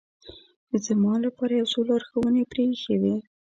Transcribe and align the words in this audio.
زما 0.85 1.13
لپاره 1.25 1.53
یو 1.59 1.67
څو 1.73 1.79
لارښوونې 1.89 2.43
پرې 2.51 2.63
اېښې 2.69 2.95
وې. 3.01 3.15